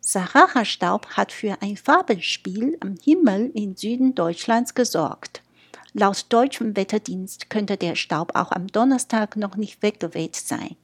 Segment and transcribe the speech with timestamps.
[0.00, 5.42] Sahara-Staub hat für ein Farbenspiel am Himmel im Süden Deutschlands gesorgt.
[5.92, 10.76] Laut deutschem Wetterdienst könnte der Staub auch am Donnerstag noch nicht weggeweht sein.